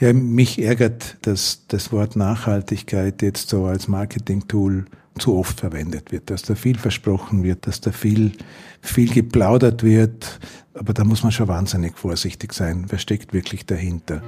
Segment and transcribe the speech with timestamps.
[0.00, 4.86] Ja, mich ärgert, dass das Wort Nachhaltigkeit jetzt so als Marketing-Tool
[5.18, 8.32] zu oft verwendet wird, dass da viel versprochen wird, dass da viel,
[8.80, 10.40] viel geplaudert wird.
[10.72, 12.86] Aber da muss man schon wahnsinnig vorsichtig sein.
[12.88, 14.22] Wer steckt wirklich dahinter?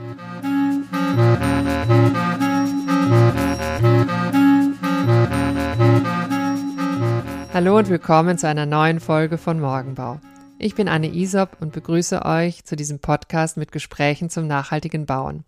[7.54, 10.20] Hallo und willkommen zu einer neuen Folge von Morgenbau.
[10.58, 15.44] Ich bin Anne Isop und begrüße euch zu diesem Podcast mit Gesprächen zum nachhaltigen Bauen.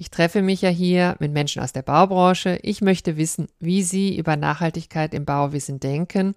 [0.00, 2.60] Ich treffe mich ja hier mit Menschen aus der Baubranche.
[2.62, 6.36] Ich möchte wissen, wie sie über Nachhaltigkeit im Bauwesen denken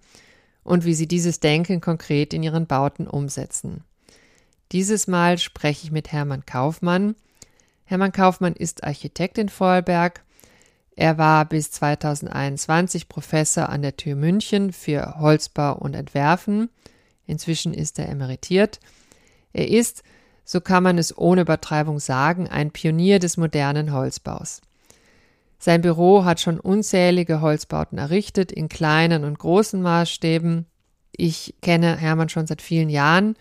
[0.64, 3.84] und wie sie dieses Denken konkret in ihren Bauten umsetzen.
[4.72, 7.14] Dieses Mal spreche ich mit Hermann Kaufmann.
[7.84, 10.24] Hermann Kaufmann ist Architekt in Vorarlberg.
[10.96, 16.68] Er war bis 2021 Professor an der TU München für Holzbau und Entwerfen.
[17.28, 18.80] Inzwischen ist er emeritiert.
[19.52, 20.02] Er ist
[20.44, 24.60] so kann man es ohne Übertreibung sagen, ein Pionier des modernen Holzbaus.
[25.58, 30.66] Sein Büro hat schon unzählige Holzbauten errichtet, in kleinen und großen Maßstäben.
[31.12, 33.36] Ich kenne Hermann schon seit vielen Jahren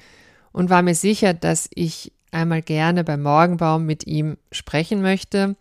[0.52, 5.56] und war mir sicher, dass ich einmal gerne beim Morgenbaum mit ihm sprechen möchte.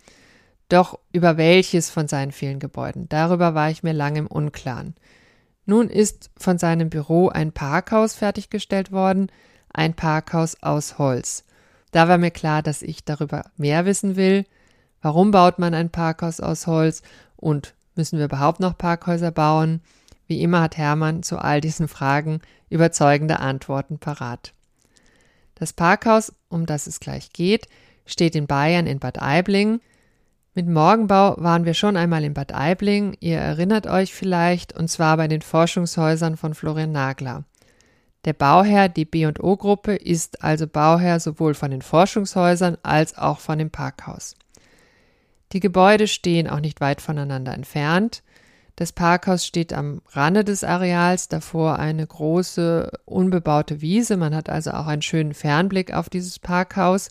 [0.69, 3.09] Doch über welches von seinen vielen Gebäuden?
[3.09, 4.95] Darüber war ich mir lange im Unklaren.
[5.67, 9.31] Nun ist von seinem Büro ein Parkhaus fertiggestellt worden,
[9.73, 11.45] ein Parkhaus aus Holz.
[11.93, 14.45] Da war mir klar, dass ich darüber mehr wissen will.
[15.03, 17.03] Warum baut man ein Parkhaus aus Holz
[17.37, 19.81] und müssen wir überhaupt noch Parkhäuser bauen?
[20.27, 24.53] Wie immer hat Hermann zu all diesen Fragen überzeugende Antworten parat.
[25.57, 27.69] Das Parkhaus, um das es gleich geht,
[28.07, 29.81] steht in Bayern in Bad Aibling.
[30.55, 35.17] Mit Morgenbau waren wir schon einmal in Bad Aibling, ihr erinnert euch vielleicht, und zwar
[35.17, 37.45] bei den Forschungshäusern von Florian Nagler.
[38.25, 43.71] Der Bauherr, die B&O-Gruppe, ist also Bauherr sowohl von den Forschungshäusern als auch von dem
[43.71, 44.35] Parkhaus.
[45.53, 48.23] Die Gebäude stehen auch nicht weit voneinander entfernt.
[48.77, 54.17] Das Parkhaus steht am Rande des Areals, davor eine große unbebaute Wiese.
[54.17, 57.11] Man hat also auch einen schönen Fernblick auf dieses Parkhaus.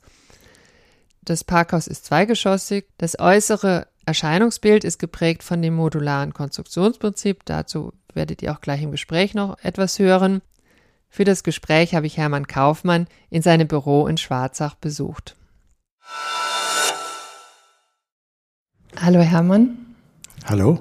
[1.21, 2.85] Das Parkhaus ist zweigeschossig.
[2.97, 7.45] Das äußere Erscheinungsbild ist geprägt von dem modularen Konstruktionsprinzip.
[7.45, 10.41] Dazu werdet ihr auch gleich im Gespräch noch etwas hören.
[11.09, 15.35] Für das Gespräch habe ich Hermann Kaufmann in seinem Büro in Schwarzach besucht.
[18.95, 19.95] Hallo Hermann.
[20.45, 20.79] Hallo.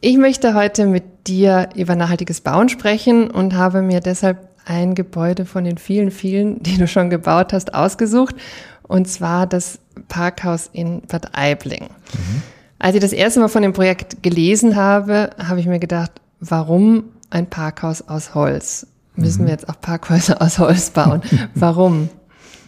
[0.00, 5.46] Ich möchte heute mit dir über nachhaltiges Bauen sprechen und habe mir deshalb ein Gebäude
[5.46, 8.34] von den vielen, vielen, die du schon gebaut hast, ausgesucht.
[8.82, 11.84] Und zwar das Parkhaus in Bad Aibling.
[11.84, 12.42] Mhm.
[12.78, 17.04] Als ich das erste Mal von dem Projekt gelesen habe, habe ich mir gedacht, warum
[17.30, 18.86] ein Parkhaus aus Holz?
[19.16, 19.46] Müssen mhm.
[19.46, 21.22] wir jetzt auch Parkhäuser aus Holz bauen.
[21.54, 22.08] Warum?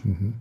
[0.03, 0.33] Mhm.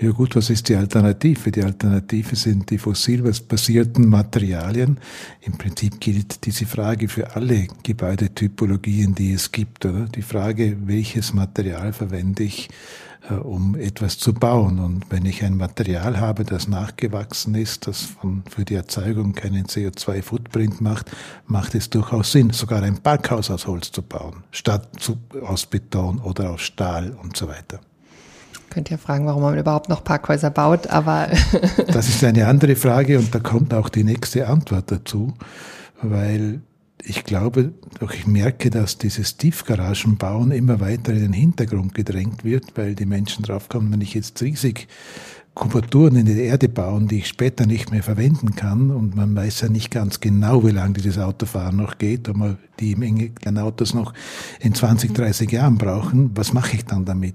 [0.00, 1.50] Ja gut, was ist die Alternative?
[1.50, 4.98] Die Alternative sind die fossilbasierten Materialien.
[5.42, 9.84] Im Prinzip gilt diese Frage für alle Gebäudetypologien, die es gibt.
[9.84, 10.06] Oder?
[10.06, 12.70] Die Frage, welches Material verwende ich
[13.28, 14.78] um etwas zu bauen.
[14.78, 19.66] Und wenn ich ein Material habe, das nachgewachsen ist, das von, für die Erzeugung keinen
[19.66, 21.10] CO2-Footprint macht,
[21.46, 26.18] macht es durchaus Sinn, sogar ein Parkhaus aus Holz zu bauen, statt zu, aus Beton
[26.18, 27.80] oder aus Stahl und so weiter.
[28.70, 31.28] Könnt ihr fragen, warum man überhaupt noch Parkhäuser baut, aber.
[31.88, 35.34] das ist eine andere Frage und da kommt auch die nächste Antwort dazu,
[36.02, 36.60] weil
[37.04, 42.76] ich glaube, doch ich merke, dass dieses Tiefgaragenbauen immer weiter in den Hintergrund gedrängt wird,
[42.76, 44.88] weil die Menschen draufkommen, wenn ich jetzt riesig
[45.54, 48.90] Kubaturen in die Erde bauen, die ich später nicht mehr verwenden kann.
[48.90, 52.56] Und man weiß ja nicht ganz genau, wie lange dieses Autofahren noch geht, ob wir
[52.78, 54.14] die Menge an Autos noch
[54.60, 56.30] in 20, 30 Jahren brauchen.
[56.34, 57.34] Was mache ich dann damit?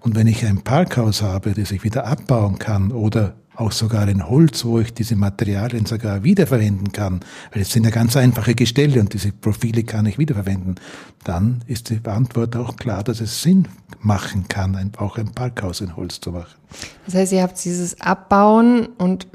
[0.00, 4.28] Und wenn ich ein Parkhaus habe, das ich wieder abbauen kann oder auch sogar in
[4.28, 7.20] Holz, wo ich diese Materialien sogar wiederverwenden kann,
[7.52, 10.76] weil es sind ja ganz einfache Gestelle und diese Profile kann ich wiederverwenden,
[11.24, 13.68] dann ist die Antwort auch klar, dass es Sinn
[14.00, 16.56] machen kann, auch ein Parkhaus in Holz zu machen.
[17.06, 19.26] Das heißt, ihr habt dieses Abbauen und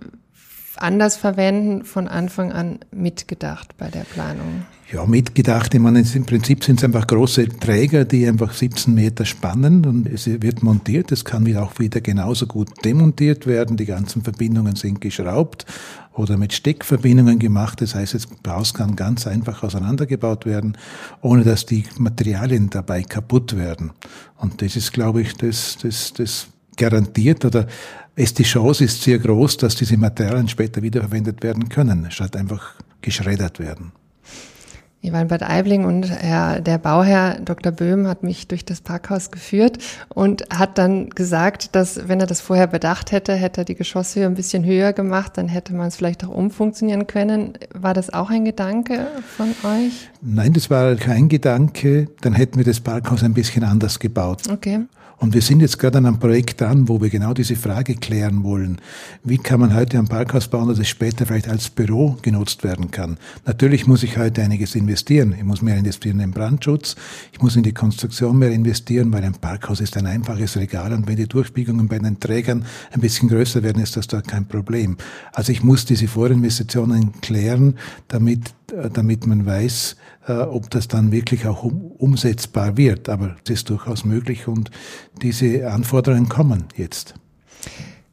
[0.78, 4.66] anders verwenden von Anfang an mitgedacht bei der Planung?
[4.92, 5.74] Ja, mitgedacht.
[5.74, 10.08] Ich meine, im Prinzip sind es einfach große Träger, die einfach 17 Meter spannen und
[10.08, 11.12] es wird montiert.
[11.12, 13.78] Es kann auch wieder genauso gut demontiert werden.
[13.78, 15.66] Die ganzen Verbindungen sind geschraubt
[16.14, 17.82] oder mit Steckverbindungen gemacht.
[17.82, 20.78] Das heißt, das Haus kann ganz einfach auseinandergebaut werden,
[21.22, 23.92] ohne dass die Materialien dabei kaputt werden.
[24.38, 26.48] Und das ist, glaube ich, das, das, das
[26.78, 27.66] garantiert oder
[28.16, 32.76] es die Chance ist sehr groß, dass diese Materialien später wiederverwendet werden können, statt einfach
[33.02, 33.92] geschreddert werden.
[35.02, 37.72] Ich war in Bad Aibling und Herr, der Bauherr Dr.
[37.72, 39.78] Böhm hat mich durch das Parkhaus geführt
[40.10, 44.26] und hat dann gesagt, dass wenn er das vorher bedacht hätte, hätte er die Geschosshöhe
[44.26, 47.54] ein bisschen höher gemacht, dann hätte man es vielleicht auch umfunktionieren können.
[47.72, 49.08] War das auch ein Gedanke
[49.38, 50.10] von euch?
[50.22, 52.08] Nein, das war kein Gedanke.
[52.22, 54.50] Dann hätten wir das Parkhaus ein bisschen anders gebaut.
[54.52, 54.80] Okay.
[55.18, 58.44] Und wir sind jetzt gerade an einem Projekt dran, wo wir genau diese Frage klären
[58.44, 58.82] wollen.
[59.24, 62.92] Wie kann man heute ein Parkhaus bauen, dass es später vielleicht als Büro genutzt werden
[62.92, 63.18] kann?
[63.46, 65.34] Natürlich muss ich heute einiges investieren.
[65.38, 66.96] Ich muss mehr investieren in den Brandschutz.
[67.32, 71.08] Ich muss in die Konstruktion mehr investieren, weil ein Parkhaus ist ein einfaches Regal und
[71.08, 74.98] wenn die Durchbiegungen bei den Trägern ein bisschen größer werden, ist das dort kein Problem.
[75.34, 77.76] Also ich muss diese Vorinvestitionen klären,
[78.08, 79.96] damit, damit man weiß,
[80.28, 83.10] äh, ob das dann wirklich auch um, umsetzbar wird.
[83.10, 84.72] Aber es ist durchaus möglich und
[85.22, 87.16] diese Anforderungen kommen jetzt.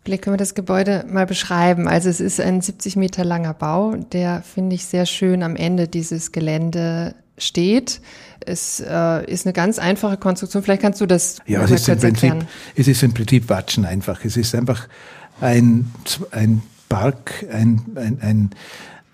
[0.04, 1.86] Vielleicht können wir das Gebäude mal beschreiben.
[1.86, 5.86] Also es ist ein 70 Meter langer Bau, der, finde ich, sehr schön am Ende
[5.86, 8.00] dieses Gelände steht.
[8.40, 10.62] Es äh, ist eine ganz einfache Konstruktion.
[10.64, 12.48] Vielleicht kannst du das ja, es ist im Prinzip, erklären.
[12.74, 14.24] Es ist im Prinzip Watschen einfach.
[14.24, 14.88] Es ist einfach
[15.40, 15.90] ein,
[16.32, 18.50] ein Park, ein, ein, ein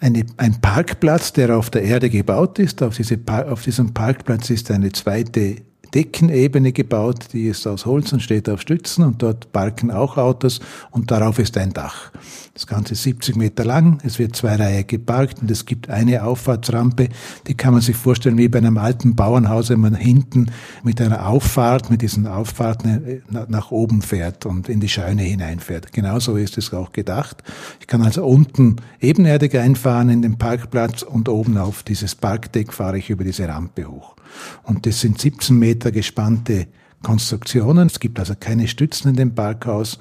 [0.01, 2.83] eine, ein Parkplatz, der auf der Erde gebaut ist.
[2.83, 5.57] Auf, diese, auf diesem Parkplatz ist eine zweite
[5.95, 10.61] Deckenebene gebaut, die ist aus Holz und steht auf Stützen und dort parken auch Autos
[10.91, 12.13] und darauf ist ein Dach.
[12.59, 16.25] Das Ganze ist 70 Meter lang, es wird zwei Reihen geparkt und es gibt eine
[16.25, 17.09] Auffahrtsrampe,
[17.47, 20.51] die kann man sich vorstellen wie bei einem alten Bauernhaus, wenn man hinten
[20.83, 25.93] mit einer Auffahrt, mit diesen Auffahrten äh, nach oben fährt und in die Scheune hineinfährt.
[25.93, 27.45] Genauso ist es auch gedacht.
[27.79, 32.99] Ich kann also unten ebenerdig einfahren in den Parkplatz und oben auf dieses Parkdeck fahre
[32.99, 34.17] ich über diese Rampe hoch.
[34.65, 36.67] Und das sind 17 Meter gespannte
[37.05, 37.87] Konstruktionen.
[37.87, 40.01] Es gibt also keine Stützen in dem Parkhaus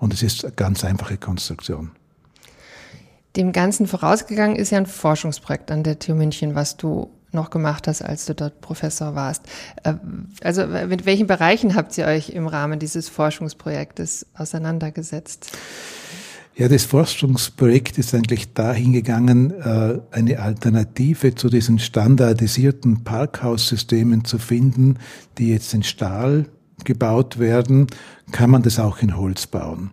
[0.00, 1.92] und es ist eine ganz einfache Konstruktion.
[3.36, 7.86] Dem Ganzen vorausgegangen ist ja ein Forschungsprojekt an der TU München, was du noch gemacht
[7.86, 9.44] hast, als du dort Professor warst.
[9.84, 9.94] Äh,
[10.42, 15.52] also mit welchen Bereichen habt ihr euch im Rahmen dieses Forschungsprojektes auseinandergesetzt?
[16.56, 24.38] Ja, das Forschungsprojekt ist eigentlich dahin gegangen, äh, eine Alternative zu diesen standardisierten Parkhaussystemen zu
[24.38, 24.98] finden,
[25.38, 26.46] die jetzt in Stahl
[26.84, 27.86] gebaut werden,
[28.32, 29.90] kann man das auch in Holz bauen.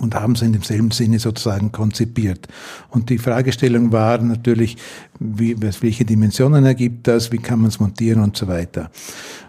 [0.00, 2.48] und haben sie in demselben Sinne sozusagen konzipiert.
[2.88, 4.76] Und die Fragestellung war natürlich,
[5.18, 8.90] wie, welche Dimensionen ergibt das, wie kann man es montieren und so weiter.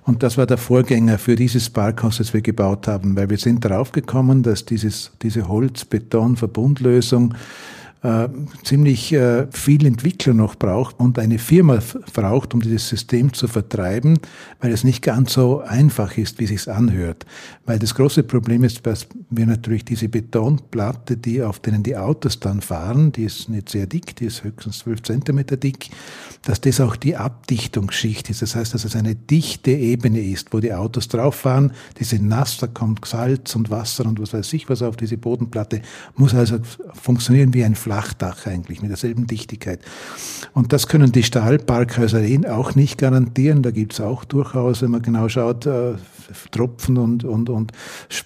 [0.04, 3.64] Und das war der Vorgänger für dieses Parkhaus, das wir gebaut haben, weil wir sind
[3.64, 7.36] darauf gekommen, dass dieses, diese Holz-Beton-Verbundlösung
[8.04, 8.30] äh,
[8.64, 11.80] ziemlich äh, viel Entwickler noch braucht und eine Firma
[12.14, 14.18] braucht, um dieses System zu vertreiben,
[14.60, 17.26] weil es nicht ganz so einfach ist, wie sich's anhört.
[17.66, 22.40] Weil das große Problem ist, dass wir natürlich diese Betonplatte, die auf denen die Autos
[22.40, 25.90] dann fahren, die ist nicht sehr dick, die ist höchstens 12 Zentimeter dick,
[26.42, 28.42] dass das auch die Abdichtungsschicht ist.
[28.42, 32.58] Das heißt, dass es eine dichte Ebene ist, wo die Autos drauf fahren, diese nass,
[32.58, 35.82] da kommt Salz und Wasser und was weiß ich was auf diese Bodenplatte,
[36.16, 36.58] muss also
[36.94, 39.82] funktionieren wie ein Flachdach eigentlich mit derselben Dichtigkeit.
[40.54, 43.64] Und das können die Stahlparkhäuser auch nicht garantieren.
[43.64, 45.96] Da gibt's auch durchaus, wenn man genau schaut, äh,
[46.52, 47.74] Tropfen und, und, und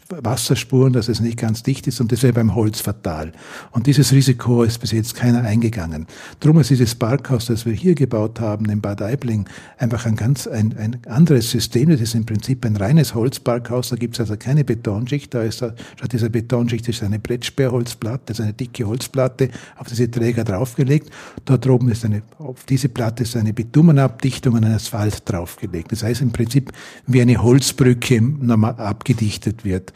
[0.10, 3.32] Wasserspuren, dass es nicht ganz dicht ist und das wäre beim Holz fatal.
[3.72, 6.06] Und dieses Risiko ist bis jetzt keiner eingegangen.
[6.40, 9.48] Drum ist dieses Parkhaus, das wir hier gebaut haben in Bad Aibling,
[9.78, 11.90] einfach ein ganz ein, ein anderes System.
[11.90, 13.90] Das ist im Prinzip ein reines Holzparkhaus.
[13.90, 15.34] Da gibt's also keine Betonschicht.
[15.34, 20.10] Da ist statt dieser Betonschicht ist eine Brettsperrholzplatte, das ist eine dicke Holzplatte auf diese
[20.10, 21.10] Träger draufgelegt.
[21.46, 25.92] Dort oben ist eine, auf diese Platte ist eine Bitumenabdichtung und ein Asphalt draufgelegt.
[25.92, 26.72] Das heißt im Prinzip
[27.08, 29.94] wie eine Holzbrücke nochmal abgedichtet wird.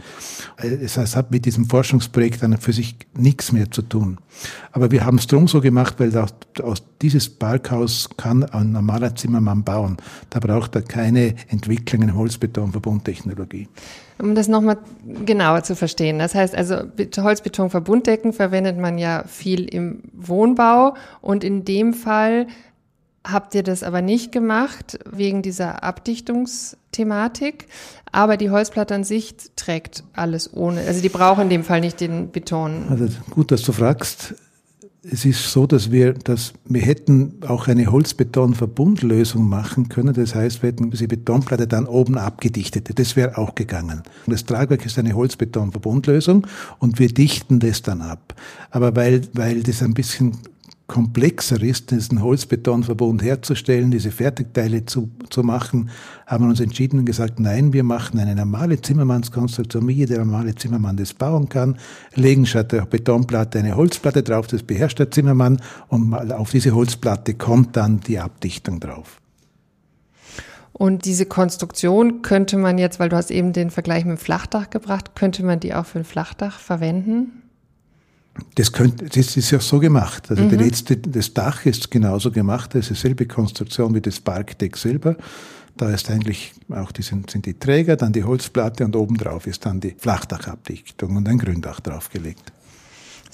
[0.57, 4.17] Es hat mit diesem Forschungsprojekt dann für sich nichts mehr zu tun.
[4.71, 9.15] Aber wir haben es drum so gemacht, weil aus, aus dieses Parkhaus kann ein normaler
[9.15, 9.97] Zimmermann bauen.
[10.29, 13.67] Da braucht er keine Entwicklung in Holzbetonverbundtechnologie.
[14.21, 14.77] Um das nochmal
[15.25, 16.19] genauer zu verstehen.
[16.19, 16.75] Das heißt also,
[17.17, 22.47] Holzbetonverbunddecken verwendet man ja viel im Wohnbau und in dem Fall
[23.23, 27.67] habt ihr das aber nicht gemacht wegen dieser Abdichtungsthematik.
[28.11, 30.81] Aber die Holzplatte an sich trägt alles ohne.
[30.81, 32.87] Also die brauchen in dem Fall nicht den Beton.
[32.89, 34.35] Also gut, dass du fragst.
[35.03, 40.13] Es ist so, dass wir, dass wir hätten auch eine Holzbetonverbundlösung machen können.
[40.13, 42.99] Das heißt, wir hätten diese Betonplatte dann oben abgedichtet.
[42.99, 44.03] Das wäre auch gegangen.
[44.27, 46.45] Das Tragwerk ist eine Holzbetonverbundlösung
[46.79, 48.35] und wir dichten das dann ab.
[48.71, 50.37] Aber weil, weil das ein bisschen
[50.89, 55.89] komplexer ist, diesen Holzbetonverbund herzustellen, diese Fertigteile zu, zu machen,
[56.27, 60.53] haben wir uns entschieden und gesagt, nein, wir machen eine normale Zimmermannskonstruktion, wie jeder normale
[60.55, 61.77] Zimmermann das bauen kann,
[62.15, 67.35] legen statt der Betonplatte eine Holzplatte drauf, das beherrscht der Zimmermann und auf diese Holzplatte
[67.35, 69.21] kommt dann die Abdichtung drauf.
[70.73, 74.69] Und diese Konstruktion könnte man jetzt, weil du hast eben den Vergleich mit dem Flachdach
[74.69, 77.43] gebracht, könnte man die auch für ein Flachdach verwenden?
[78.55, 80.29] Das, könnte, das ist ja so gemacht.
[80.29, 80.49] Also mhm.
[80.49, 82.75] die letzte, das Dach ist genauso gemacht.
[82.75, 85.15] Das ist dieselbe Konstruktion wie das Parkdeck selber.
[85.77, 89.65] Da ist eigentlich auch die sind, sind die Träger, dann die Holzplatte und obendrauf ist
[89.65, 92.51] dann die Flachdachabdichtung und ein Gründach draufgelegt.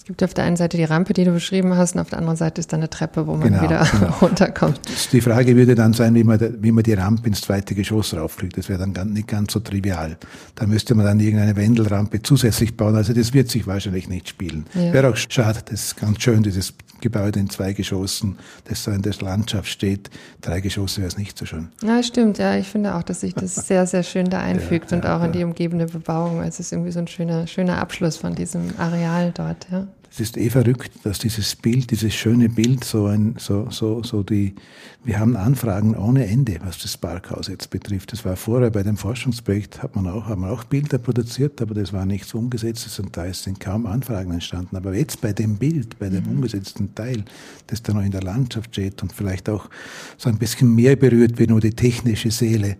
[0.05, 2.19] Es gibt auf der einen Seite die Rampe, die du beschrieben hast, und auf der
[2.19, 4.13] anderen Seite ist dann eine Treppe, wo man genau, wieder genau.
[4.21, 4.79] runterkommt.
[5.11, 8.55] Die Frage würde dann sein, wie man, wie man die Rampe ins zweite Geschoss raufkriegt.
[8.55, 10.15] Das wäre dann nicht ganz so trivial.
[10.53, 12.95] Da müsste man dann irgendeine Wendelrampe zusätzlich bauen.
[12.95, 14.67] Also das wird sich wahrscheinlich nicht spielen.
[14.75, 14.93] Ja.
[14.93, 15.61] Wäre auch schade.
[15.65, 20.09] Das ist ganz schön, dieses Gebäude in zwei Geschossen, das so in der Landschaft steht.
[20.41, 21.69] Drei Geschosse wäre es nicht so schön.
[21.83, 22.37] Ja, stimmt.
[22.37, 25.17] Ja, ich finde auch, dass sich das sehr, sehr schön da einfügt ja, und ja,
[25.17, 26.39] auch in die umgebende Bebauung.
[26.39, 29.67] Also es ist irgendwie so ein schöner, schöner Abschluss von diesem Areal dort.
[29.71, 29.87] Ja.
[30.15, 34.23] Es ist eh verrückt, dass dieses Bild, dieses schöne Bild, so ein, so, so, so
[34.23, 34.55] die,
[35.03, 38.13] wir haben Anfragen ohne Ende, was das Parkhaus jetzt betrifft.
[38.13, 41.73] Das war vorher bei dem Forschungsprojekt, hat man auch, haben wir auch Bilder produziert, aber
[41.73, 44.77] das war nichts Umgesetztes und da sind kaum Anfragen entstanden.
[44.77, 46.37] Aber jetzt bei dem Bild, bei dem mhm.
[46.37, 47.25] umgesetzten Teil,
[47.67, 49.69] das da noch in der Landschaft steht und vielleicht auch
[50.15, 52.77] so ein bisschen mehr berührt wie nur die technische Seele,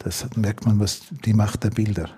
[0.00, 2.10] das merkt man, was die Macht der Bilder.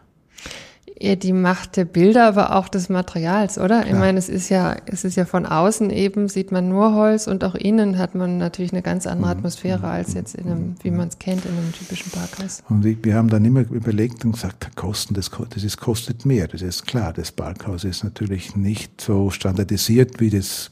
[0.98, 3.82] Ja, die Macht der Bilder, aber auch des Materials, oder?
[3.82, 3.86] Klar.
[3.86, 7.26] Ich meine, es ist ja, es ist ja von außen eben, sieht man nur Holz
[7.26, 9.38] und auch innen hat man natürlich eine ganz andere mhm.
[9.38, 9.84] Atmosphäre mhm.
[9.84, 12.62] als jetzt in einem, wie man es kennt, in einem typischen Parkhaus.
[12.70, 16.48] Und wir haben dann immer überlegt und gesagt, Kosten, das, das ist, kostet mehr.
[16.48, 17.12] Das ist klar.
[17.12, 20.70] Das Parkhaus ist natürlich nicht so standardisiert wie das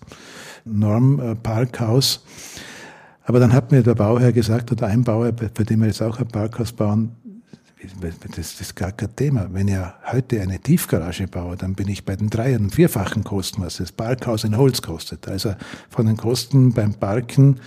[0.64, 2.24] Norm-Parkhaus.
[3.24, 6.18] Aber dann hat mir der Bauherr gesagt, oder ein Bauherr, bei dem wir jetzt auch
[6.18, 7.12] ein Parkhaus bauen,
[8.36, 9.48] das ist gar kein Thema.
[9.50, 9.78] Wenn ich
[10.10, 13.92] heute eine Tiefgarage baue, dann bin ich bei den drei- und vierfachen Kosten, was das
[13.92, 15.28] Parkhaus in Holz kostet.
[15.28, 15.54] Also
[15.90, 17.60] von den Kosten beim Parken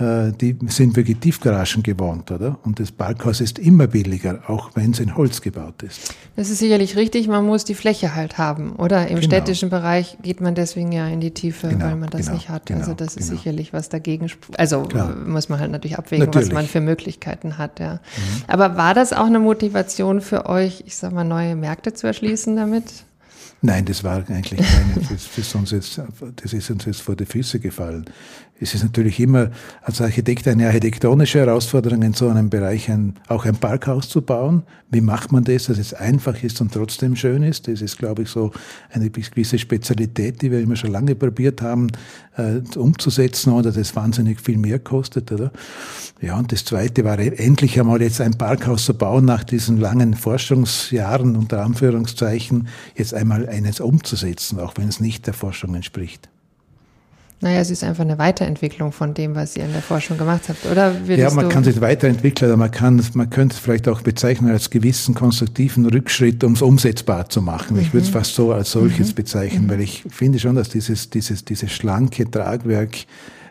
[0.00, 2.58] die sind wirklich Tiefgaragen gewohnt, oder?
[2.64, 6.12] Und das Parkhaus ist immer billiger, auch wenn es in Holz gebaut ist.
[6.34, 9.02] Das ist sicherlich richtig, man muss die Fläche halt haben, oder?
[9.06, 9.26] Im genau.
[9.26, 12.48] städtischen Bereich geht man deswegen ja in die Tiefe, genau, weil man das genau, nicht
[12.48, 12.68] hat.
[12.72, 13.38] also genau, das ist genau.
[13.38, 14.28] sicherlich was dagegen.
[14.58, 15.14] Also Klar.
[15.14, 16.48] muss man halt natürlich abwägen, natürlich.
[16.48, 17.94] was man für Möglichkeiten hat, ja.
[17.94, 17.98] Mhm.
[18.48, 22.56] Aber war das auch eine Motivation für euch, ich sag mal, neue Märkte zu erschließen
[22.56, 22.84] damit?
[23.64, 25.98] Nein, das war eigentlich keine, das, ist uns jetzt,
[26.36, 28.04] das ist uns jetzt vor die Füße gefallen.
[28.64, 29.50] Es ist natürlich immer
[29.82, 34.62] als Architekt eine architektonische Herausforderung, in so einem Bereich ein, auch ein Parkhaus zu bauen.
[34.90, 37.68] Wie macht man das, dass es einfach ist und trotzdem schön ist?
[37.68, 38.52] Das ist, glaube ich, so
[38.90, 41.88] eine gewisse Spezialität, die wir immer schon lange probiert haben,
[42.38, 45.52] äh, umzusetzen, oder das wahnsinnig viel mehr kostet, oder?
[46.22, 50.14] Ja, und das Zweite war endlich einmal jetzt ein Parkhaus zu bauen, nach diesen langen
[50.14, 56.30] Forschungsjahren, unter Anführungszeichen, jetzt einmal eines umzusetzen, auch wenn es nicht der Forschung entspricht.
[57.44, 60.64] Naja, es ist einfach eine Weiterentwicklung von dem, was ihr in der Forschung gemacht habt,
[60.64, 60.94] oder?
[61.14, 64.70] ja, man kann sich weiterentwickeln, aber man kann, man könnte es vielleicht auch bezeichnen als
[64.70, 67.76] gewissen konstruktiven Rückschritt, um es umsetzbar zu machen.
[67.76, 67.82] Mhm.
[67.82, 69.16] Ich würde es fast so als solches mhm.
[69.16, 69.70] bezeichnen, mhm.
[69.72, 73.04] weil ich finde schon, dass dieses, dieses, dieses schlanke Tragwerk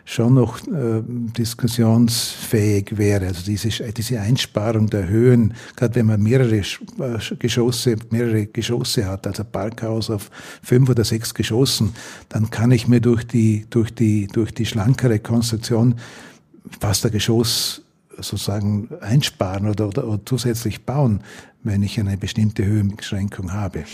[0.04, 3.26] schon noch äh, diskussionsfähig wäre.
[3.26, 9.26] Also diese, diese Einsparung der Höhen, gerade wenn man mehrere äh, Geschosse, mehrere Geschosse hat,
[9.26, 10.30] also Parkhaus auf
[10.62, 11.94] fünf oder sechs Geschossen,
[12.28, 15.94] dann kann ich mir durch die, durch die, durch die schlankere Konstruktion
[16.80, 17.82] fast ein Geschoss
[18.16, 21.20] sozusagen einsparen oder, oder, oder zusätzlich bauen,
[21.62, 23.84] wenn ich eine bestimmte Höhenbeschränkung habe.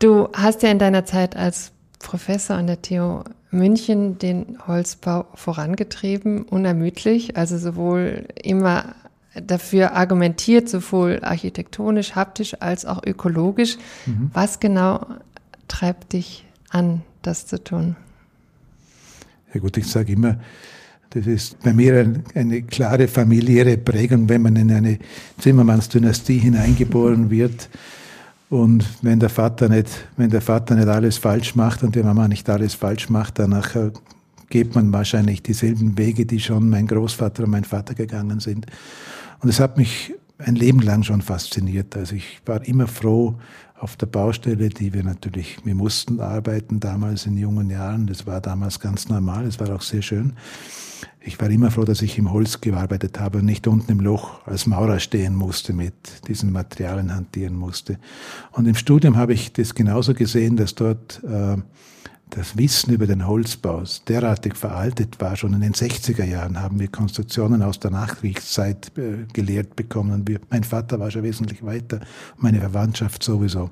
[0.00, 3.22] Du hast ja in deiner Zeit als Professor an der TU
[3.54, 8.94] München den Holzbau vorangetrieben, unermüdlich, also sowohl immer
[9.34, 13.78] dafür argumentiert, sowohl architektonisch, haptisch als auch ökologisch.
[14.06, 14.30] Mhm.
[14.32, 15.06] Was genau
[15.68, 17.96] treibt dich an, das zu tun?
[19.52, 20.38] Ja gut, ich sage immer,
[21.10, 24.98] das ist bei mir eine, eine klare familiäre Prägung, wenn man in eine
[25.38, 27.68] Zimmermannsdynastie hineingeboren wird.
[28.50, 32.28] Und wenn der Vater nicht, wenn der Vater nicht alles falsch macht und die Mama
[32.28, 33.92] nicht alles falsch macht, dann nachher
[34.48, 38.66] geht man wahrscheinlich dieselben Wege, die schon mein Großvater und mein Vater gegangen sind.
[39.40, 41.96] Und es hat mich ein Leben lang schon fasziniert.
[41.96, 43.36] Also ich war immer froh
[43.78, 48.06] auf der Baustelle, die wir natürlich, wir mussten arbeiten damals in jungen Jahren.
[48.06, 49.46] Das war damals ganz normal.
[49.46, 50.34] Es war auch sehr schön.
[51.20, 54.46] Ich war immer froh, dass ich im Holz gearbeitet habe und nicht unten im Loch
[54.46, 55.94] als Maurer stehen musste, mit
[56.28, 57.98] diesen Materialien hantieren musste.
[58.52, 61.56] Und im Studium habe ich das genauso gesehen, dass dort äh,
[62.34, 65.36] das Wissen über den Holzbau derartig veraltet war.
[65.36, 70.26] Schon in den 60er Jahren haben wir Konstruktionen aus der Nachkriegszeit äh, gelehrt bekommen.
[70.26, 72.00] Wir, mein Vater war schon wesentlich weiter,
[72.36, 73.70] meine Verwandtschaft sowieso.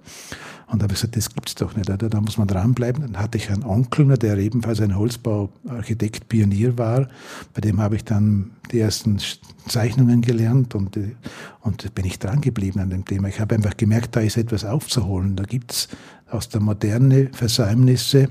[0.68, 2.08] Und da habe ich gesagt, das gibt's doch nicht, oder?
[2.08, 3.02] da muss man dranbleiben.
[3.02, 7.08] Dann hatte ich einen Onkel, der ebenfalls ein Holzbauarchitekt, Pionier war.
[7.54, 9.18] Bei dem habe ich dann die ersten
[9.66, 11.16] Zeichnungen gelernt und, äh,
[11.60, 13.28] und bin ich dran geblieben an dem Thema.
[13.28, 15.34] Ich habe einfach gemerkt, da ist etwas aufzuholen.
[15.34, 15.88] Da gibt's
[16.30, 18.28] aus der Moderne Versäumnisse,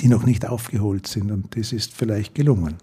[0.00, 1.30] die noch nicht aufgeholt sind.
[1.30, 2.74] Und das ist vielleicht gelungen.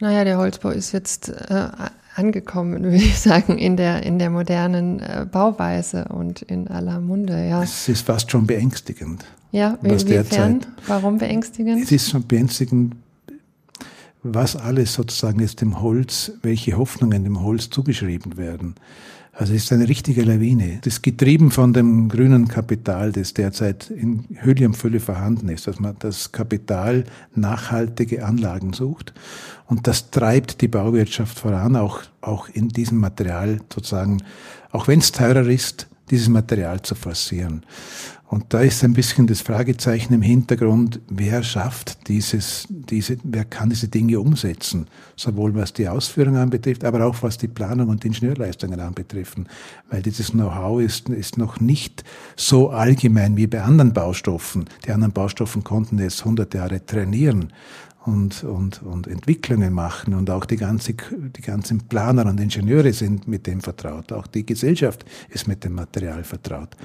[0.00, 1.68] Naja, der Holzbau ist jetzt äh,
[2.14, 7.46] angekommen, würde ich sagen, in der, in der modernen äh, Bauweise und in aller Munde,
[7.48, 7.62] ja.
[7.62, 9.24] Es ist fast schon beängstigend.
[9.52, 10.66] Ja, inwiefern?
[10.86, 11.84] Warum beängstigend?
[11.84, 12.96] Es ist schon beängstigend,
[14.22, 18.74] was alles sozusagen jetzt dem Holz, welche Hoffnungen dem Holz zugeschrieben werden.
[19.36, 20.78] Also es ist eine richtige Lawine.
[20.82, 26.30] Das getrieben von dem grünen Kapital, das derzeit in Hülle vorhanden ist, dass man das
[26.30, 29.12] Kapital nachhaltige Anlagen sucht.
[29.66, 34.22] Und das treibt die Bauwirtschaft voran, auch, auch in diesem Material sozusagen,
[34.70, 37.64] auch wenn es teurer ist, dieses Material zu forcieren.
[38.26, 43.68] Und da ist ein bisschen das Fragezeichen im Hintergrund, wer schafft dieses, diese, wer kann
[43.68, 44.88] diese Dinge umsetzen?
[45.14, 49.46] Sowohl was die Ausführung anbetrifft, aber auch was die Planung und Ingenieurleistungen anbetreffen.
[49.88, 52.02] Weil dieses Know-how ist, ist noch nicht
[52.34, 54.64] so allgemein wie bei anderen Baustoffen.
[54.84, 57.52] Die anderen Baustoffen konnten jetzt 100 Jahre trainieren
[58.06, 63.26] und, und, und Entwicklungen machen und auch die, ganze, die ganzen Planer und Ingenieure sind
[63.26, 64.12] mit dem vertraut.
[64.12, 66.76] Auch die Gesellschaft ist mit dem Material vertraut.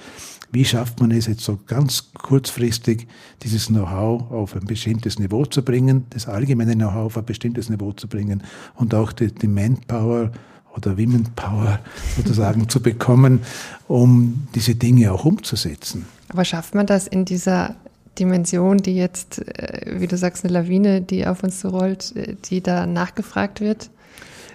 [0.51, 3.07] Wie schafft man es jetzt so ganz kurzfristig,
[3.43, 7.91] dieses Know-how auf ein bestimmtes Niveau zu bringen, das allgemeine Know-how auf ein bestimmtes Niveau
[7.91, 8.41] zu bringen
[8.75, 10.31] und auch die, die Manpower
[10.75, 11.79] oder Women Power
[12.15, 13.41] sozusagen zu bekommen,
[13.87, 16.05] um diese Dinge auch umzusetzen.
[16.29, 17.75] Aber schafft man das in dieser
[18.19, 22.61] Dimension, die jetzt, äh, wie du sagst, eine Lawine, die auf uns zurollt, äh, die
[22.61, 23.89] da nachgefragt wird?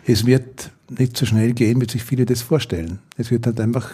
[0.07, 2.99] Es wird nicht so schnell gehen, wie sich viele das vorstellen.
[3.17, 3.91] Es wird halt einfach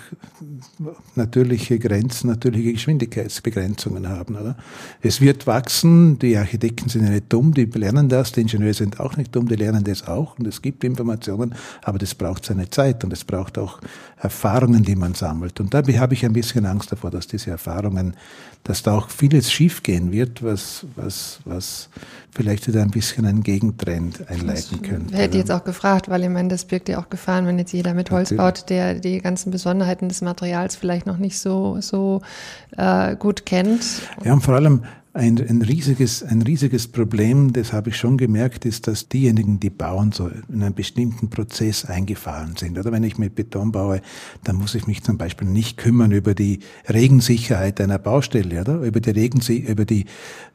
[1.14, 4.36] natürliche Grenzen, natürliche Geschwindigkeitsbegrenzungen haben.
[4.36, 4.56] Oder?
[5.00, 8.98] Es wird wachsen, die Architekten sind ja nicht dumm, die lernen das, die Ingenieure sind
[8.98, 12.68] auch nicht dumm, die lernen das auch und es gibt Informationen, aber das braucht seine
[12.70, 13.80] Zeit und es braucht auch
[14.16, 15.60] Erfahrungen, die man sammelt.
[15.60, 18.14] Und da habe ich ein bisschen Angst davor, dass diese Erfahrungen,
[18.64, 21.88] dass da auch vieles schiefgehen wird, was, was, was
[22.32, 25.14] vielleicht wieder ein bisschen einen Gegentrend einleiten könnte.
[25.14, 27.72] Ich hätte jetzt auch gefragt, weil ich meine, das birgt ja auch Gefahren, wenn jetzt
[27.72, 28.60] jeder mit Holz Natürlich.
[28.60, 32.22] baut, der die ganzen Besonderheiten des Materials vielleicht noch nicht so, so
[32.76, 33.84] äh, gut kennt.
[34.24, 38.64] Ja, und vor allem ein, ein, riesiges, ein riesiges Problem, das habe ich schon gemerkt,
[38.64, 42.78] ist, dass diejenigen, die bauen, so in einen bestimmten Prozess eingefahren sind.
[42.78, 44.02] Oder wenn ich mit Beton baue,
[44.44, 48.80] dann muss ich mich zum Beispiel nicht kümmern über die Regensicherheit einer Baustelle, oder?
[48.82, 50.06] Über die, Regensi über die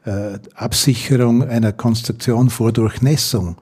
[0.06, 3.58] äh, Absicherung einer Konstruktion vor Durchnässung.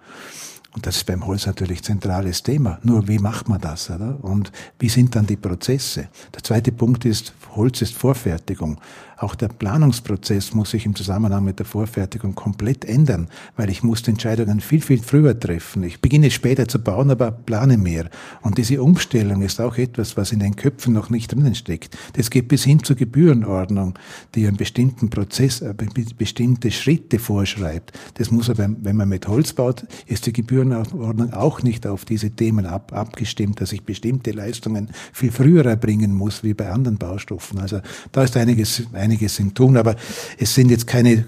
[0.74, 2.80] Und das ist beim Holz natürlich zentrales Thema.
[2.82, 3.92] Nur wie macht man das?
[3.92, 4.18] Oder?
[4.24, 6.08] Und wie sind dann die Prozesse?
[6.34, 8.80] Der zweite Punkt ist, Holz ist Vorfertigung.
[9.24, 14.02] Auch der Planungsprozess muss sich im Zusammenhang mit der Vorfertigung komplett ändern, weil ich muss
[14.02, 15.84] die Entscheidungen viel, viel früher treffen.
[15.84, 18.10] Ich beginne später zu bauen, aber plane mehr.
[18.42, 21.98] Und diese Umstellung ist auch etwas, was in den Köpfen noch nicht drinnen steckt.
[22.14, 23.98] Das geht bis hin zur Gebührenordnung,
[24.36, 25.74] die einen bestimmten Prozess, äh,
[26.18, 27.94] bestimmte Schritte vorschreibt.
[28.16, 30.34] Das muss aber, wenn man mit Holz baut, ist die
[30.64, 36.14] Gebührenordnung auch nicht auf diese Themen ab, abgestimmt, dass ich bestimmte Leistungen viel früher erbringen
[36.14, 37.60] muss, wie bei anderen Baustoffen.
[37.60, 39.96] Also da ist einiges, einiges im Tun, aber
[40.38, 41.26] es sind jetzt keine,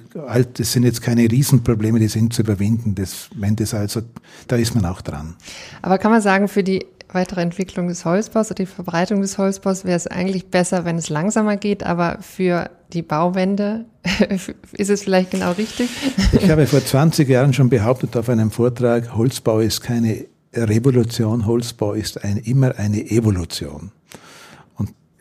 [0.58, 2.96] es sind jetzt keine Riesenprobleme, die sind zu überwinden.
[2.96, 4.02] Das, wenn das also,
[4.48, 5.36] da ist man auch dran.
[5.82, 9.86] Aber kann man sagen, für die weitere Entwicklung des Holzbaus oder die Verbreitung des Holzbaus
[9.86, 13.86] wäre es eigentlich besser, wenn es langsamer geht, aber für die Bauwände
[14.72, 15.90] ist es vielleicht genau richtig?
[16.32, 21.94] Ich habe vor 20 Jahren schon behauptet auf einem Vortrag, Holzbau ist keine Revolution, Holzbau
[21.94, 23.92] ist ein, immer eine Evolution.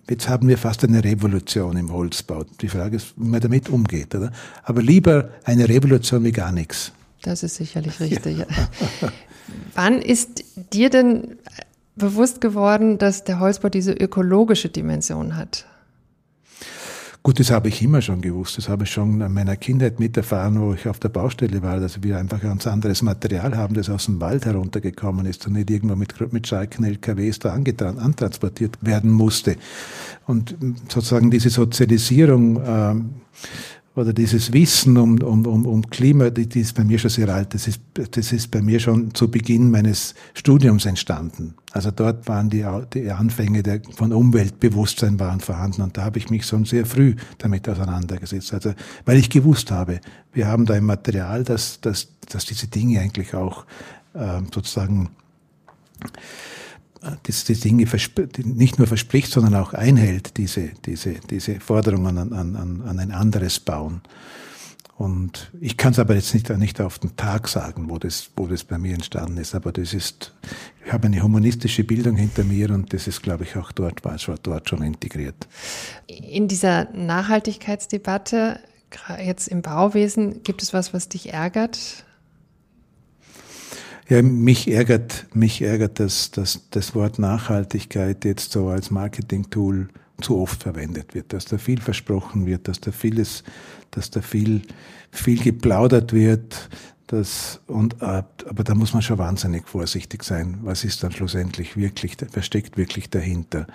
[0.09, 2.45] Jetzt haben wir fast eine Revolution im Holzbau.
[2.61, 4.15] Die Frage ist, wie man damit umgeht.
[4.15, 4.33] Oder?
[4.63, 6.93] Aber lieber eine Revolution wie gar nichts.
[7.23, 8.39] Das ist sicherlich richtig.
[8.39, 8.47] Ja.
[9.75, 11.39] Wann ist dir denn
[11.97, 15.65] bewusst geworden, dass der Holzbau diese ökologische Dimension hat?
[17.27, 18.59] Gut, das habe ich immer schon gewusst.
[18.59, 22.03] Das habe ich schon in meiner Kindheit miterfahren, wo ich auf der Baustelle war, dass
[22.03, 25.71] wir einfach ein ganz anderes Material haben, das aus dem Wald heruntergekommen ist und nicht
[25.71, 29.57] irgendwo mit, mit Schalken LKWs da antransportiert werden musste.
[30.27, 30.55] Und
[30.91, 33.11] sozusagen diese Sozialisierung, ähm,
[33.97, 37.29] oder dieses Wissen um, um, um, um Klima, die, die ist bei mir schon sehr
[37.29, 37.55] alt.
[37.55, 41.55] Das ist, das ist bei mir schon zu Beginn meines Studiums entstanden.
[41.71, 46.29] Also dort waren die, die Anfänge der, von Umweltbewusstsein waren vorhanden und da habe ich
[46.29, 48.53] mich schon sehr früh damit auseinandergesetzt.
[48.53, 50.01] Also, weil ich gewusst habe,
[50.33, 53.65] wir haben da ein Material, das, das, das diese Dinge eigentlich auch
[54.15, 55.11] äh, sozusagen
[57.25, 57.87] das, die Dinge
[58.45, 63.61] nicht nur verspricht, sondern auch einhält, diese, diese, diese Forderungen an, an, an ein anderes
[63.61, 64.03] Bauen.
[64.97, 68.47] Und ich kann es aber jetzt nicht, nicht auf den Tag sagen, wo das, wo
[68.47, 70.33] das bei mir entstanden ist, aber das ist,
[70.87, 74.19] ich habe eine humanistische Bildung hinter mir und das ist, glaube ich, auch dort, war
[74.19, 75.49] schon, dort schon integriert.
[76.07, 78.61] In dieser Nachhaltigkeitsdebatte,
[79.19, 82.05] jetzt im Bauwesen, gibt es was, was dich ärgert?
[84.09, 89.89] Ja, mich ärgert, mich ärgert, dass, dass das Wort Nachhaltigkeit jetzt so als Marketing-Tool
[90.21, 93.45] zu oft verwendet wird, dass da viel versprochen wird, dass da vieles,
[93.91, 94.63] dass da viel,
[95.11, 96.69] viel geplaudert wird,
[97.07, 100.59] das, und, äh, aber da muss man schon wahnsinnig vorsichtig sein.
[100.63, 103.67] Was ist dann schlussendlich wirklich, was steckt wirklich dahinter?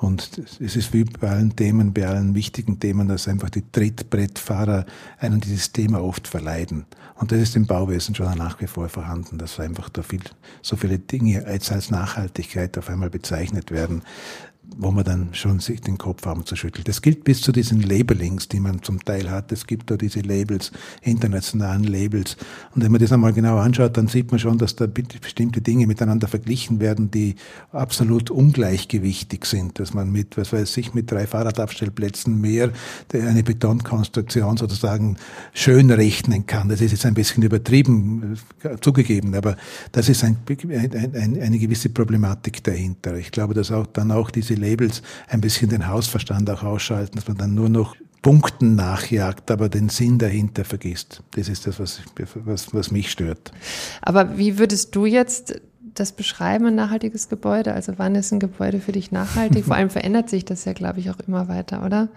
[0.00, 4.86] Und es ist wie bei allen Themen, bei allen wichtigen Themen, dass einfach die Trittbrettfahrer
[5.18, 6.86] einen dieses Thema oft verleiden.
[7.16, 10.22] Und das ist im Bauwesen schon nach wie vor vorhanden, dass einfach da viel,
[10.62, 14.02] so viele Dinge als, als Nachhaltigkeit auf einmal bezeichnet werden,
[14.76, 16.84] wo man dann schon sich den Kopf haben zu schütteln.
[16.84, 19.52] Das gilt bis zu diesen Labelings, die man zum Teil hat.
[19.52, 22.36] Es gibt da diese Labels, internationalen Labels.
[22.74, 25.86] Und wenn man das einmal genau anschaut, dann sieht man schon, dass da bestimmte Dinge
[25.86, 27.34] miteinander verglichen werden, die
[27.72, 29.78] absolut ungleichgewichtig sind.
[29.78, 32.70] Dass man mit, was weiß ich, mit drei Fahrradabstellplätzen mehr
[33.12, 35.16] eine Betonkonstruktion sozusagen
[35.52, 36.68] schön rechnen kann.
[36.68, 39.56] Das ist jetzt ein bisschen übertrieben äh, zugegeben, aber
[39.92, 43.16] das ist ein, ein, ein, eine gewisse Problematik dahinter.
[43.16, 47.28] Ich glaube, dass auch dann auch diese Labels ein bisschen den Hausverstand auch ausschalten, dass
[47.28, 51.22] man dann nur noch Punkten nachjagt, aber den Sinn dahinter vergisst.
[51.32, 52.02] Das ist das, was,
[52.34, 53.50] was, was mich stört.
[54.02, 55.60] Aber wie würdest du jetzt
[55.94, 57.72] das beschreiben, ein nachhaltiges Gebäude?
[57.72, 59.64] Also wann ist ein Gebäude für dich nachhaltig?
[59.64, 62.08] Vor allem verändert sich das ja, glaube ich, auch immer weiter, oder?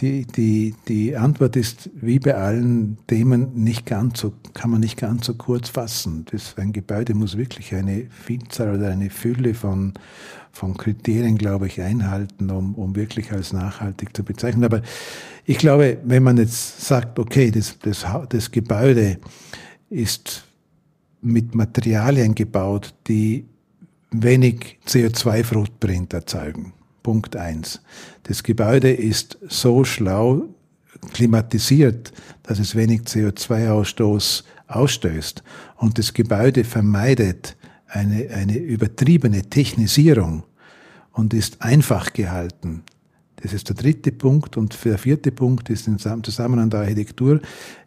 [0.00, 4.98] Die, die, die Antwort ist wie bei allen Themen nicht ganz so, kann man nicht
[4.98, 6.24] ganz so kurz fassen.
[6.30, 9.92] Das, ein Gebäude muss wirklich eine Vielzahl oder eine Fülle von,
[10.50, 14.64] von Kriterien, glaube ich, einhalten, um, um wirklich als nachhaltig zu bezeichnen.
[14.64, 14.80] Aber
[15.44, 19.18] ich glaube, wenn man jetzt sagt, okay, das, das, das Gebäude
[19.90, 20.44] ist
[21.20, 23.46] mit Materialien gebaut, die
[24.10, 27.80] wenig CO2-Footprint erzeugen Punkt eins.
[28.24, 30.48] Das Gebäude ist so schlau
[31.12, 32.12] klimatisiert,
[32.42, 35.42] dass es wenig CO2-Ausstoß ausstößt.
[35.76, 37.56] Und das Gebäude vermeidet
[37.88, 40.44] eine, eine übertriebene Technisierung
[41.12, 42.84] und ist einfach gehalten.
[43.42, 44.56] Das ist der dritte Punkt.
[44.56, 47.40] Und der vierte Punkt ist im Zusammenhang der Architektur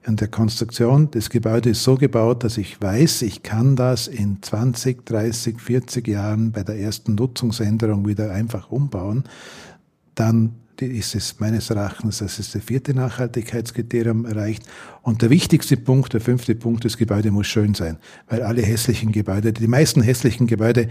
[0.06, 1.10] und der Konstruktion.
[1.12, 6.08] Das Gebäude ist so gebaut, dass ich weiß, ich kann das in 20, 30, 40
[6.08, 9.24] Jahren bei der ersten Nutzungsänderung wieder einfach umbauen.
[10.15, 14.63] Dann ist es meines Erachtens, das ist der vierte Nachhaltigkeitskriterium erreicht.
[15.04, 19.13] Und der wichtigste Punkt, der fünfte Punkt, das Gebäude muss schön sein, weil alle hässlichen
[19.13, 20.89] Gebäude, die meisten hässlichen Gebäude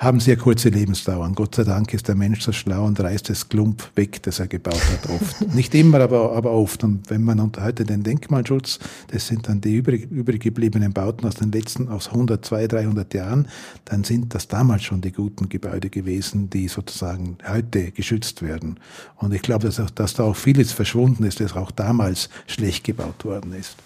[0.00, 1.34] haben sehr kurze Lebensdauern.
[1.34, 4.46] Gott sei Dank ist der Mensch so schlau und reißt das Klump weg, das er
[4.46, 5.54] gebaut hat, oft.
[5.54, 6.82] Nicht immer, aber, aber oft.
[6.82, 11.34] Und wenn man heute den Denkmalschutz, das sind dann die übrig, übrig gebliebenen Bauten aus
[11.34, 13.48] den letzten, aus 100, 200, 300 Jahren,
[13.84, 18.80] dann sind das damals schon die guten Gebäude gewesen, die sozusagen heute geschützt werden.
[19.16, 22.84] Und ich glaube, dass, auch, dass da auch vieles verschwunden ist, das auch damals schlecht
[22.84, 23.76] gebaut worden ist.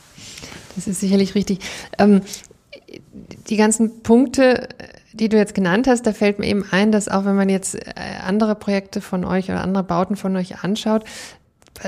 [0.77, 1.59] Das ist sicherlich richtig.
[1.99, 2.21] Ähm,
[3.49, 4.69] die ganzen Punkte,
[5.15, 7.75] die du jetzt genannt hast, da fällt mir eben ein, dass auch wenn man jetzt
[7.77, 7.93] äh,
[8.27, 11.05] andere Projekte von euch oder andere Bauten von euch anschaut,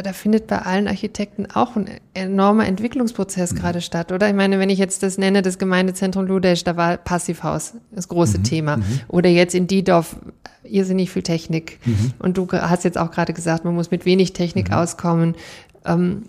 [0.02, 3.58] da findet bei allen Architekten auch ein enormer Entwicklungsprozess mhm.
[3.58, 4.28] gerade statt, oder?
[4.28, 8.38] Ich meine, wenn ich jetzt das nenne, das Gemeindezentrum Ludesch, da war Passivhaus das große
[8.38, 8.44] mhm.
[8.44, 8.76] Thema.
[8.78, 9.00] Mhm.
[9.08, 10.16] Oder jetzt in Diedorf
[10.64, 11.78] irrsinnig viel Technik.
[11.84, 12.12] Mhm.
[12.18, 14.74] Und du hast jetzt auch gerade gesagt, man muss mit wenig Technik mhm.
[14.74, 15.34] auskommen.
[15.84, 16.24] Ähm,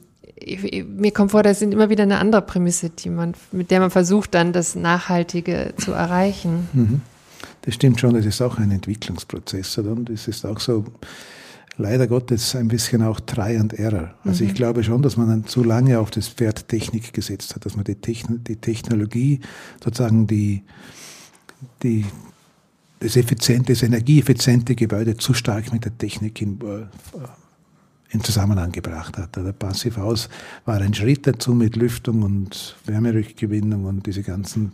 [0.87, 3.91] mir kommt vor, das sind immer wieder eine andere Prämisse, die man, mit der man
[3.91, 6.67] versucht, dann das Nachhaltige zu erreichen.
[6.73, 7.01] Mhm.
[7.61, 9.77] Das stimmt schon, das ist auch ein Entwicklungsprozess.
[9.79, 10.85] Und es ist auch so,
[11.77, 14.13] leider Gottes, ein bisschen auch Try and Error.
[14.23, 14.49] Also mhm.
[14.49, 17.75] ich glaube schon, dass man dann zu lange auf das Pferd Technik gesetzt hat, dass
[17.75, 19.39] man die, Techn die Technologie,
[19.83, 20.63] sozusagen die,
[21.83, 22.05] die,
[22.99, 26.85] das effiziente, das energieeffiziente Gebäude zu stark mit der Technik in, äh,
[28.09, 29.35] in Zusammenhang gebracht hat.
[29.35, 30.29] Der Passivhaus
[30.65, 34.71] war ein Schritt dazu mit Lüftung und Wärmerückgewinnung und diese ganzen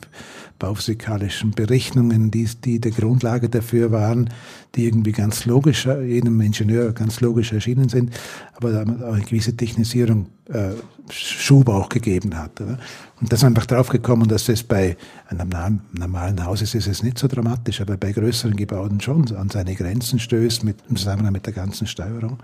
[0.60, 4.30] bauphysikalischen Berechnungen, die, die der Grundlage dafür waren,
[4.76, 8.14] die irgendwie ganz logisch, jedem Ingenieur ganz logisch erschienen sind,
[8.56, 10.72] aber auch eine gewisse Technisierung äh,
[11.10, 12.62] Schub auch gegeben hat.
[12.62, 12.78] Oder?
[13.20, 14.96] Und da ist einfach draufgekommen, dass es bei
[15.28, 19.50] einem normalen Haus ist, ist es nicht so dramatisch, aber bei größeren Gebauten schon an
[19.50, 22.38] seine Grenzen stößt, mit, im Zusammenhang mit der ganzen Steuerung.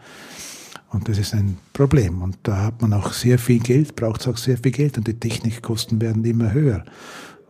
[0.92, 2.22] Und das ist ein Problem.
[2.22, 5.08] Und da hat man auch sehr viel Geld, braucht es auch sehr viel Geld und
[5.08, 6.84] die Technikkosten werden immer höher.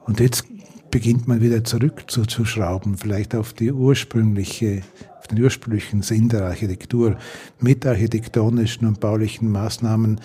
[0.06, 0.46] Und jetzt
[0.92, 4.82] beginnt man wieder zurückzuschrauben, vielleicht auf die ursprüngliche,
[5.20, 7.18] auf den ursprünglichen Sinn der Architektur,
[7.60, 10.20] mit architektonischen und baulichen Maßnahmen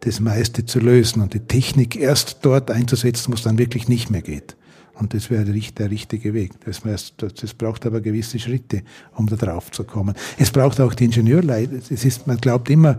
[0.00, 4.10] das meiste zu lösen und die Technik erst dort einzusetzen, wo es dann wirklich nicht
[4.10, 4.56] mehr geht.
[4.94, 6.52] Und das wäre der richtige Weg.
[6.66, 8.82] Das, heißt, das braucht aber gewisse Schritte,
[9.16, 10.14] um da drauf zu kommen.
[10.38, 11.76] Es braucht auch die Ingenieurleiter.
[11.76, 12.98] Es ist, man glaubt immer,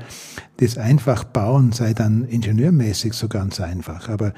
[0.58, 4.10] das einfach bauen sei dann ingenieurmäßig so ganz einfach.
[4.10, 4.34] Aber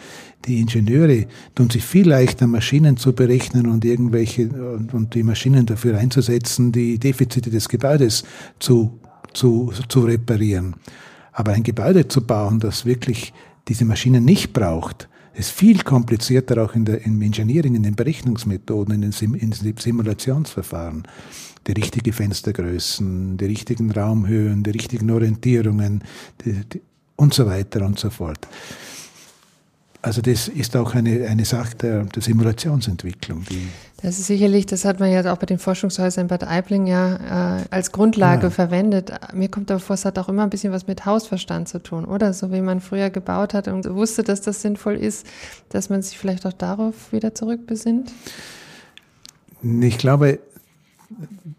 [0.45, 5.65] die Ingenieure tun sich viel leichter, Maschinen zu berechnen und irgendwelche, und, und die Maschinen
[5.65, 8.25] dafür einzusetzen, die Defizite des Gebäudes
[8.59, 8.99] zu,
[9.33, 10.75] zu, zu reparieren.
[11.31, 13.33] Aber ein Gebäude zu bauen, das wirklich
[13.67, 18.95] diese Maschinen nicht braucht, ist viel komplizierter auch in der, im Engineering, in den Berechnungsmethoden,
[18.95, 21.03] in den, Sim, in Simulationsverfahren.
[21.67, 26.03] Die richtigen Fenstergrößen, die richtigen Raumhöhen, die richtigen Orientierungen
[26.43, 26.81] die, die,
[27.15, 28.47] und so weiter und so fort.
[30.05, 33.43] Also das ist auch eine, eine Sache der, der Simulationsentwicklung.
[34.03, 37.57] Das ist sicherlich, das hat man ja auch bei den Forschungshäusern in Bad Aibling ja
[37.57, 38.49] äh, als Grundlage ja.
[38.51, 39.11] verwendet.
[39.33, 42.05] Mir kommt aber vor, es hat auch immer ein bisschen was mit Hausverstand zu tun,
[42.05, 42.33] oder?
[42.33, 45.25] So wie man früher gebaut hat und wusste, dass das sinnvoll ist,
[45.69, 48.11] dass man sich vielleicht auch darauf wieder zurückbesinnt?
[49.63, 50.37] Ich glaube,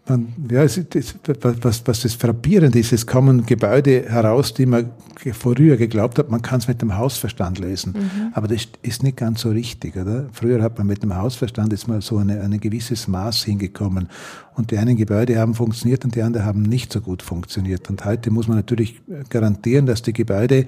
[0.07, 4.91] man, ja, es ist, was, was das Frappierende ist, es kommen Gebäude heraus, die man
[5.33, 7.93] früher geglaubt hat, man kann es mit dem Hausverstand lösen.
[7.93, 8.31] Mhm.
[8.33, 10.27] Aber das ist nicht ganz so richtig, oder?
[10.31, 14.09] Früher hat man mit dem Hausverstand jetzt mal so eine, ein gewisses Maß hingekommen.
[14.55, 17.89] Und die einen Gebäude haben funktioniert und die anderen haben nicht so gut funktioniert.
[17.89, 20.65] Und heute muss man natürlich garantieren, dass die Gebäude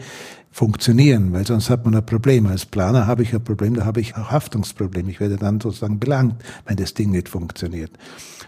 [0.51, 2.47] funktionieren, weil sonst hat man ein Problem.
[2.47, 5.07] Als Planer habe ich ein Problem, da habe ich auch Haftungsproblem.
[5.09, 6.35] Ich werde dann sozusagen belangt,
[6.65, 7.91] wenn das Ding nicht funktioniert.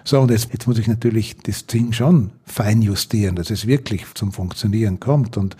[0.03, 4.05] So, und jetzt, jetzt muss ich natürlich das Ding schon fein justieren, dass es wirklich
[4.15, 5.37] zum Funktionieren kommt.
[5.37, 5.55] Und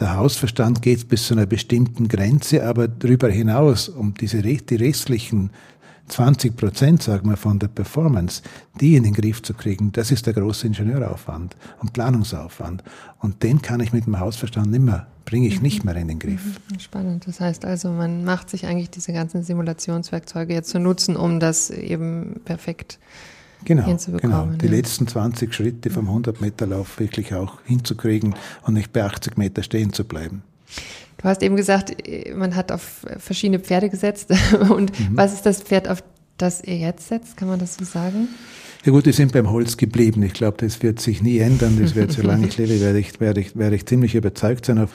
[0.00, 5.50] der Hausverstand geht bis zu einer bestimmten Grenze, aber darüber hinaus, um diese die restlichen
[6.08, 8.42] 20 Prozent, sagen wir, von der Performance,
[8.80, 12.82] die in den Griff zu kriegen, das ist der große Ingenieuraufwand und Planungsaufwand.
[13.20, 16.18] Und den kann ich mit dem Hausverstand nicht mehr, bringe ich nicht mehr in den
[16.18, 16.44] Griff.
[16.44, 16.80] Mhm.
[16.80, 17.26] Spannend.
[17.28, 21.70] Das heißt also, man macht sich eigentlich diese ganzen Simulationswerkzeuge jetzt zu nutzen, um das
[21.70, 22.98] eben perfekt
[23.64, 24.50] genau, hinzubekommen.
[24.50, 24.72] Genau, die ja.
[24.72, 30.04] letzten 20 Schritte vom 100-Meter-Lauf wirklich auch hinzukriegen und nicht bei 80 Meter stehen zu
[30.04, 30.42] bleiben.
[31.18, 31.94] Du hast eben gesagt,
[32.34, 34.30] man hat auf verschiedene Pferde gesetzt.
[34.70, 35.16] Und mhm.
[35.16, 36.02] was ist das Pferd, auf
[36.38, 37.36] das ihr jetzt setzt?
[37.36, 38.28] Kann man das so sagen?
[38.84, 40.22] Ja gut, die sind beim Holz geblieben.
[40.22, 41.78] Ich glaube, das wird sich nie ändern.
[41.80, 44.88] Das wird, solange ich lebe, werde ich, werde ich, werde ich ziemlich überzeugt sein.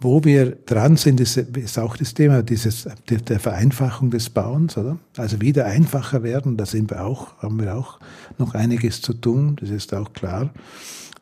[0.00, 4.98] Wo wir dran sind, ist, ist auch das Thema dieses, der Vereinfachung des Bauens, oder?
[5.16, 7.98] Also wieder einfacher werden, da sind wir auch, haben wir auch
[8.38, 10.50] noch einiges zu tun, das ist auch klar.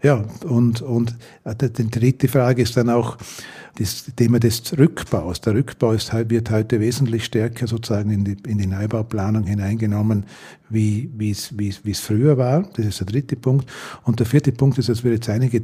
[0.02, 3.16] Ja, und, und äh, die dritte Frage ist dann auch
[3.78, 5.40] das Thema des Rückbaus.
[5.40, 10.26] Der Rückbau ist, wird heute wesentlich stärker sozusagen in die, in die Neubauplanung hineingenommen,
[10.68, 12.68] wie, es, wie, es, früher war.
[12.74, 13.70] Das ist der dritte Punkt.
[14.02, 15.62] Und der vierte Punkt ist, dass wir jetzt einige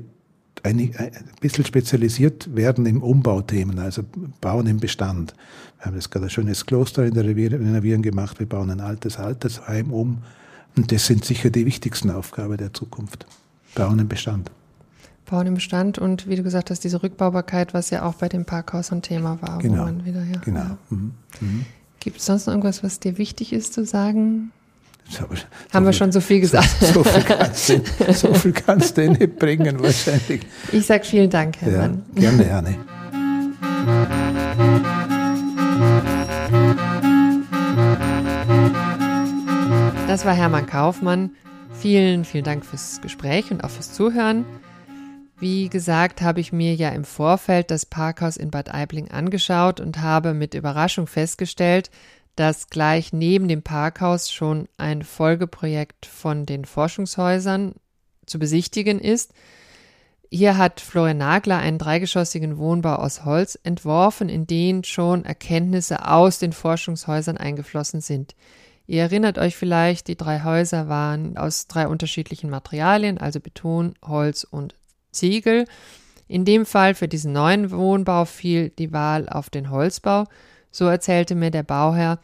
[0.62, 0.92] ein
[1.40, 4.02] bisschen spezialisiert werden im Umbauthemen, also
[4.40, 5.34] Bauen im Bestand.
[5.78, 9.18] Wir haben jetzt gerade ein schönes Kloster in der Renovieren gemacht, wir bauen ein altes
[9.18, 10.22] Altersheim um.
[10.76, 13.26] Und das sind sicher die wichtigsten Aufgaben der Zukunft.
[13.74, 14.50] Bauen im Bestand.
[15.26, 18.44] Bauen im Bestand und wie du gesagt hast, diese Rückbaubarkeit, was ja auch bei dem
[18.44, 19.58] Parkhaus ein Thema war.
[19.58, 19.88] Genau.
[20.04, 20.60] Wieder, ja, genau.
[20.60, 20.78] Ja.
[20.90, 21.12] Mhm.
[21.40, 21.64] Mhm.
[22.00, 24.52] Gibt es sonst noch irgendwas, was dir wichtig ist zu sagen?
[25.10, 26.68] So, so Haben wir schon so viel gesagt.
[26.80, 30.42] So, so, viel kannst du, so viel kannst du nicht bringen wahrscheinlich.
[30.70, 31.90] Ich sage vielen Dank, Herr ja.
[32.14, 32.76] Gerne, gerne.
[40.06, 41.30] Das war Hermann Kaufmann.
[41.80, 44.44] Vielen, vielen Dank fürs Gespräch und auch fürs Zuhören.
[45.38, 50.00] Wie gesagt, habe ich mir ja im Vorfeld das Parkhaus in Bad Aibling angeschaut und
[50.00, 51.92] habe mit Überraschung festgestellt,
[52.34, 57.76] dass gleich neben dem Parkhaus schon ein Folgeprojekt von den Forschungshäusern
[58.26, 59.32] zu besichtigen ist.
[60.30, 66.40] Hier hat Florian Nagler einen dreigeschossigen Wohnbau aus Holz entworfen, in den schon Erkenntnisse aus
[66.40, 68.34] den Forschungshäusern eingeflossen sind.
[68.88, 74.44] Ihr erinnert euch vielleicht, die drei Häuser waren aus drei unterschiedlichen Materialien, also Beton, Holz
[74.44, 74.74] und
[75.12, 75.66] Ziegel.
[76.26, 80.24] In dem Fall für diesen neuen Wohnbau fiel die Wahl auf den Holzbau,
[80.70, 82.18] so erzählte mir der Bauherr,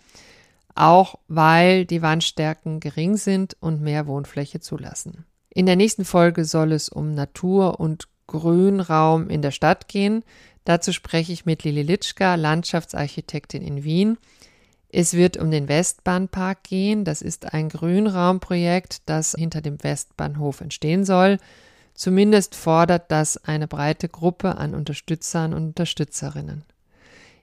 [0.75, 5.27] auch weil die Wandstärken gering sind und mehr Wohnfläche zulassen.
[5.51, 10.25] In der nächsten Folge soll es um Natur und Grünraum in der Stadt gehen.
[10.65, 14.17] Dazu spreche ich mit Lili Litschka, Landschaftsarchitektin in Wien.
[14.97, 17.05] Es wird um den Westbahnpark gehen.
[17.05, 21.39] Das ist ein Grünraumprojekt, das hinter dem Westbahnhof entstehen soll.
[21.95, 26.63] Zumindest fordert das eine breite Gruppe an Unterstützern und Unterstützerinnen.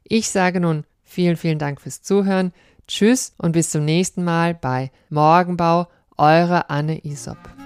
[0.04, 2.54] Ich sage nun vielen, vielen Dank fürs Zuhören.
[2.88, 7.61] Tschüss und bis zum nächsten Mal bei Morgenbau, eure Anne Isop.